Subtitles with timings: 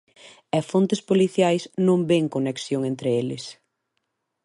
[0.57, 3.43] E fontes policiais non ven conexión entre eles.